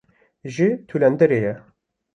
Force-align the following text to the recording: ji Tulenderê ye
ji 0.53 0.67
Tulenderê 0.87 1.39
ye 1.45 1.53